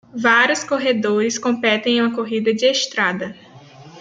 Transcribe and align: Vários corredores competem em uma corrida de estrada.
Vários 0.15 0.63
corredores 0.63 1.37
competem 1.37 1.97
em 1.97 2.01
uma 2.01 2.15
corrida 2.15 2.51
de 2.51 2.65
estrada. 2.65 3.35